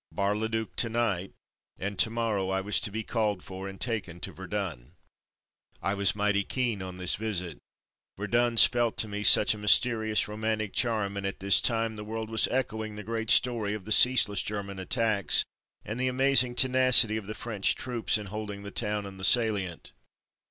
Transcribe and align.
Bar 0.11 0.35
le 0.35 0.49
duc 0.49 0.75
to 0.77 0.89
night, 0.89 1.31
and 1.77 1.99
to 1.99 2.09
morrow 2.09 2.49
I 2.49 2.59
was 2.59 2.79
to 2.79 2.89
be 2.91 3.03
called 3.03 3.43
for 3.43 3.67
and 3.67 3.79
taken 3.79 4.19
to 4.21 4.31
Verdun. 4.31 4.95
I 5.79 5.93
Bar 5.93 5.97
le 5.97 5.97
Duc 5.97 5.97
189 5.97 5.97
was 5.99 6.15
mighty 6.15 6.43
keen 6.43 6.81
on 6.81 6.97
this 6.97 7.13
visit. 7.13 7.59
Verdun 8.17 8.57
spelt 8.57 8.97
to 8.97 9.07
me 9.07 9.21
such 9.21 9.53
a 9.53 9.59
mysterious, 9.59 10.27
romantic 10.27 10.73
charm, 10.73 11.17
and 11.17 11.27
at 11.27 11.39
this 11.39 11.61
time 11.61 11.97
the 11.97 12.03
world 12.03 12.31
was 12.31 12.47
echo 12.47 12.83
ing 12.83 12.95
the 12.95 13.03
great 13.03 13.29
story 13.29 13.75
of 13.75 13.85
the 13.85 13.91
ceaseless 13.91 14.41
German 14.41 14.79
attacks, 14.79 15.45
and 15.85 15.99
the 15.99 16.07
amazing 16.07 16.55
tenacity 16.55 17.15
of 17.15 17.27
the 17.27 17.35
French 17.35 17.75
troops 17.75 18.17
in 18.17 18.25
holding 18.25 18.63
the 18.63 18.71
town 18.71 19.05
and 19.05 19.19
the 19.19 19.23
salient. 19.23 19.91